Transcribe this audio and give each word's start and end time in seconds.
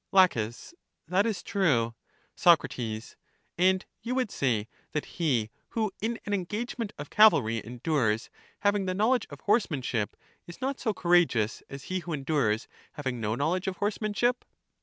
La, 0.11 0.25
That 1.09 1.27
is 1.27 1.43
true. 1.43 1.93
Soc, 2.35 2.65
And 3.55 3.85
you 4.01 4.15
would 4.15 4.31
say 4.31 4.67
that 4.93 5.05
he 5.05 5.51
who 5.69 5.91
in 6.01 6.19
an 6.25 6.33
engage 6.33 6.75
ment 6.79 6.91
of 6.97 7.11
cavalry 7.11 7.61
endures, 7.63 8.31
having 8.61 8.87
the 8.87 8.95
knowledge 8.95 9.27
of 9.29 9.41
horsemanship, 9.41 10.15
is 10.47 10.59
not 10.59 10.79
so 10.79 10.91
courageous 10.91 11.61
as 11.69 11.83
he 11.83 11.99
who 11.99 12.13
endures, 12.13 12.67
having 12.93 13.21
no 13.21 13.35
knowledge 13.35 13.67
of 13.67 13.77
horsemanship 13.77 14.43